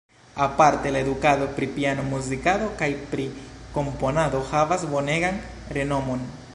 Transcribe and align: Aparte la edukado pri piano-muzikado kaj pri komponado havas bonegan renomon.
Aparte 0.43 0.91
la 0.93 1.01
edukado 1.03 1.49
pri 1.59 1.67
piano-muzikado 1.75 2.71
kaj 2.81 2.89
pri 3.13 3.29
komponado 3.77 4.45
havas 4.55 4.91
bonegan 4.97 5.41
renomon. 5.79 6.27